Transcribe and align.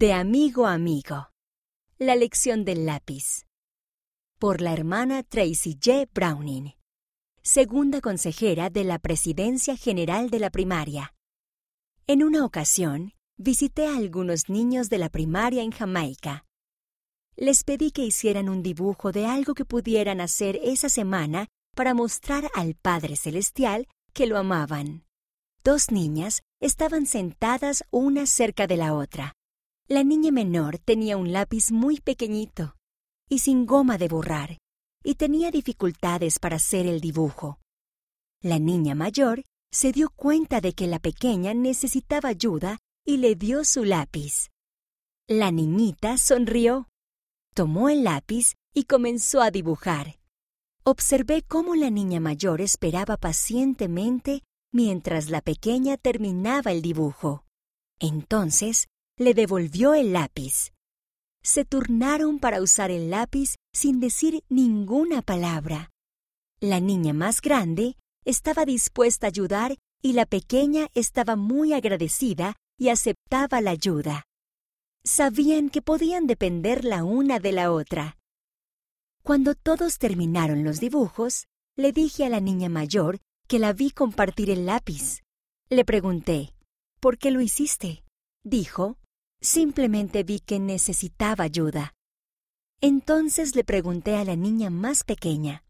De 0.00 0.14
amigo 0.14 0.66
a 0.66 0.72
amigo. 0.72 1.28
La 1.98 2.16
lección 2.16 2.64
del 2.64 2.86
lápiz. 2.86 3.44
Por 4.38 4.62
la 4.62 4.72
hermana 4.72 5.22
Tracy 5.22 5.74
J. 5.74 6.08
Browning, 6.14 6.72
segunda 7.42 8.00
consejera 8.00 8.70
de 8.70 8.84
la 8.84 8.98
Presidencia 8.98 9.76
General 9.76 10.30
de 10.30 10.38
la 10.38 10.48
Primaria. 10.48 11.12
En 12.06 12.24
una 12.24 12.46
ocasión, 12.46 13.12
visité 13.36 13.88
a 13.88 13.96
algunos 13.98 14.48
niños 14.48 14.88
de 14.88 14.96
la 14.96 15.10
primaria 15.10 15.62
en 15.62 15.70
Jamaica. 15.70 16.46
Les 17.36 17.62
pedí 17.62 17.90
que 17.90 18.02
hicieran 18.02 18.48
un 18.48 18.62
dibujo 18.62 19.12
de 19.12 19.26
algo 19.26 19.52
que 19.52 19.66
pudieran 19.66 20.22
hacer 20.22 20.58
esa 20.62 20.88
semana 20.88 21.48
para 21.76 21.92
mostrar 21.92 22.50
al 22.54 22.74
Padre 22.74 23.16
Celestial 23.16 23.86
que 24.14 24.26
lo 24.26 24.38
amaban. 24.38 25.04
Dos 25.62 25.90
niñas 25.90 26.40
estaban 26.58 27.04
sentadas 27.04 27.84
una 27.90 28.24
cerca 28.24 28.66
de 28.66 28.78
la 28.78 28.94
otra. 28.94 29.34
La 29.92 30.04
niña 30.04 30.30
menor 30.30 30.78
tenía 30.78 31.16
un 31.16 31.32
lápiz 31.32 31.72
muy 31.72 31.98
pequeñito 31.98 32.76
y 33.28 33.40
sin 33.40 33.66
goma 33.66 33.98
de 33.98 34.06
borrar, 34.06 34.58
y 35.02 35.16
tenía 35.16 35.50
dificultades 35.50 36.38
para 36.38 36.56
hacer 36.56 36.86
el 36.86 37.00
dibujo. 37.00 37.58
La 38.40 38.60
niña 38.60 38.94
mayor 38.94 39.42
se 39.72 39.90
dio 39.90 40.10
cuenta 40.10 40.60
de 40.60 40.74
que 40.74 40.86
la 40.86 41.00
pequeña 41.00 41.54
necesitaba 41.54 42.28
ayuda 42.28 42.78
y 43.04 43.16
le 43.16 43.34
dio 43.34 43.64
su 43.64 43.84
lápiz. 43.84 44.50
La 45.28 45.50
niñita 45.50 46.18
sonrió, 46.18 46.88
tomó 47.52 47.88
el 47.88 48.04
lápiz 48.04 48.54
y 48.72 48.84
comenzó 48.84 49.42
a 49.42 49.50
dibujar. 49.50 50.20
Observé 50.84 51.42
cómo 51.42 51.74
la 51.74 51.90
niña 51.90 52.20
mayor 52.20 52.60
esperaba 52.60 53.16
pacientemente 53.16 54.44
mientras 54.72 55.30
la 55.30 55.40
pequeña 55.40 55.96
terminaba 55.96 56.70
el 56.70 56.80
dibujo. 56.80 57.44
Entonces 57.98 58.86
le 59.20 59.34
devolvió 59.34 59.92
el 59.92 60.14
lápiz. 60.14 60.72
Se 61.42 61.66
turnaron 61.66 62.38
para 62.38 62.62
usar 62.62 62.90
el 62.90 63.10
lápiz 63.10 63.56
sin 63.70 64.00
decir 64.00 64.42
ninguna 64.48 65.20
palabra. 65.20 65.90
La 66.58 66.80
niña 66.80 67.12
más 67.12 67.42
grande 67.42 67.96
estaba 68.24 68.64
dispuesta 68.64 69.26
a 69.26 69.28
ayudar 69.28 69.76
y 70.00 70.14
la 70.14 70.24
pequeña 70.24 70.88
estaba 70.94 71.36
muy 71.36 71.74
agradecida 71.74 72.56
y 72.78 72.88
aceptaba 72.88 73.60
la 73.60 73.72
ayuda. 73.72 74.24
Sabían 75.04 75.68
que 75.68 75.82
podían 75.82 76.26
depender 76.26 76.86
la 76.86 77.04
una 77.04 77.40
de 77.40 77.52
la 77.52 77.72
otra. 77.72 78.16
Cuando 79.22 79.54
todos 79.54 79.98
terminaron 79.98 80.64
los 80.64 80.80
dibujos, 80.80 81.46
le 81.76 81.92
dije 81.92 82.24
a 82.24 82.30
la 82.30 82.40
niña 82.40 82.70
mayor 82.70 83.18
que 83.48 83.58
la 83.58 83.74
vi 83.74 83.90
compartir 83.90 84.48
el 84.48 84.64
lápiz. 84.64 85.20
Le 85.68 85.84
pregunté, 85.84 86.54
¿por 87.00 87.18
qué 87.18 87.30
lo 87.30 87.42
hiciste? 87.42 88.02
Dijo, 88.44 88.96
simplemente 89.40 90.22
vi 90.22 90.40
que 90.40 90.58
necesitaba 90.58 91.44
ayuda. 91.44 91.94
Entonces 92.80 93.56
le 93.56 93.64
pregunté 93.64 94.16
a 94.16 94.24
la 94.24 94.36
niña 94.36 94.70
más 94.70 95.04
pequeña, 95.04 95.64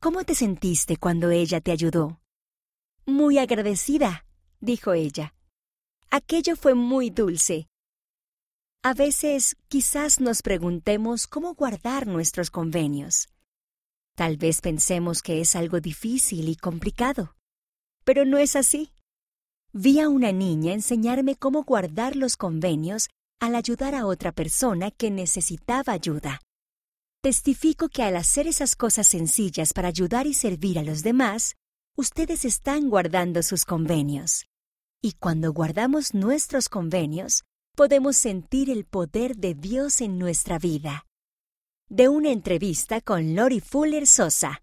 ¿cómo 0.00 0.24
te 0.24 0.34
sentiste 0.34 0.96
cuando 0.96 1.30
ella 1.30 1.60
te 1.60 1.72
ayudó? 1.72 2.20
Muy 3.04 3.38
agradecida, 3.38 4.24
dijo 4.60 4.92
ella. 4.92 5.34
Aquello 6.10 6.56
fue 6.56 6.74
muy 6.74 7.10
dulce. 7.10 7.68
A 8.82 8.94
veces 8.94 9.56
quizás 9.68 10.20
nos 10.20 10.42
preguntemos 10.42 11.26
cómo 11.26 11.54
guardar 11.54 12.06
nuestros 12.06 12.50
convenios. 12.50 13.28
Tal 14.14 14.36
vez 14.36 14.60
pensemos 14.60 15.22
que 15.22 15.40
es 15.40 15.56
algo 15.56 15.80
difícil 15.80 16.48
y 16.48 16.56
complicado, 16.56 17.34
pero 18.04 18.24
no 18.24 18.38
es 18.38 18.56
así. 18.56 18.91
Vi 19.74 20.00
a 20.00 20.10
una 20.10 20.32
niña 20.32 20.74
enseñarme 20.74 21.34
cómo 21.34 21.64
guardar 21.64 22.14
los 22.14 22.36
convenios 22.36 23.08
al 23.40 23.54
ayudar 23.54 23.94
a 23.94 24.04
otra 24.04 24.30
persona 24.30 24.90
que 24.90 25.10
necesitaba 25.10 25.94
ayuda. 25.94 26.42
Testifico 27.22 27.88
que 27.88 28.02
al 28.02 28.16
hacer 28.16 28.46
esas 28.46 28.76
cosas 28.76 29.08
sencillas 29.08 29.72
para 29.72 29.88
ayudar 29.88 30.26
y 30.26 30.34
servir 30.34 30.78
a 30.78 30.82
los 30.82 31.02
demás, 31.02 31.54
ustedes 31.96 32.44
están 32.44 32.90
guardando 32.90 33.42
sus 33.42 33.64
convenios. 33.64 34.44
Y 35.00 35.12
cuando 35.12 35.54
guardamos 35.54 36.12
nuestros 36.12 36.68
convenios, 36.68 37.44
podemos 37.74 38.18
sentir 38.18 38.68
el 38.68 38.84
poder 38.84 39.38
de 39.38 39.54
Dios 39.54 40.02
en 40.02 40.18
nuestra 40.18 40.58
vida. 40.58 41.06
De 41.88 42.10
una 42.10 42.30
entrevista 42.30 43.00
con 43.00 43.34
Lori 43.34 43.60
Fuller 43.60 44.06
Sosa. 44.06 44.60